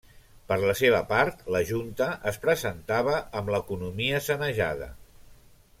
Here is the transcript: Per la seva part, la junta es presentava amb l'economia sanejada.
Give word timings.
Per 0.51 0.55
la 0.61 0.73
seva 0.79 1.01
part, 1.11 1.43
la 1.57 1.61
junta 1.73 2.07
es 2.33 2.41
presentava 2.47 3.21
amb 3.41 3.53
l'economia 3.57 4.25
sanejada. 4.31 4.91